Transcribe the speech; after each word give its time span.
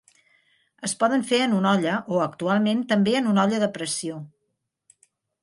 Es 0.87 0.95
poden 1.03 1.25
fer 1.31 1.41
en 1.47 1.53
una 1.57 1.73
olla 1.73 1.99
o, 2.15 2.17
actualment, 2.27 2.81
també 2.95 3.15
en 3.21 3.29
una 3.35 3.45
olla 3.45 3.61
de 3.67 3.71
pressió. 3.79 4.19